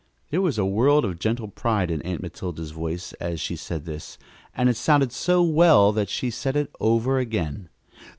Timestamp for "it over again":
6.55-7.69